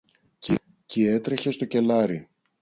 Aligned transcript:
κι 0.85 1.03
έτρεχε 1.05 1.51
στο 1.51 1.65
κελάρι. 1.65 2.29